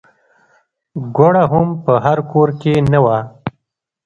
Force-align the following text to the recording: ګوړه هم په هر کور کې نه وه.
ګوړه 1.15 1.43
هم 1.51 1.67
په 1.85 1.93
هر 2.05 2.19
کور 2.31 2.49
کې 2.61 2.73
نه 2.91 2.99
وه. 3.05 3.17